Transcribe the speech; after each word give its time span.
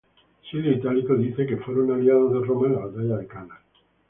Silio 0.49 0.71
Itálico 0.71 1.13
dice 1.15 1.45
que 1.45 1.57
fueron 1.57 1.91
aliados 1.91 2.33
de 2.33 2.39
Roma 2.43 2.65
en 2.65 2.73
la 2.73 2.85
Batalla 2.87 3.17
de 3.17 3.27
Cannas. 3.27 3.59